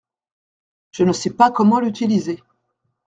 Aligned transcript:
Je 0.89 1.03
ne 1.03 1.13
sais 1.13 1.29
pas 1.29 1.51
comment 1.51 1.79
l’utiliser. 1.79 2.41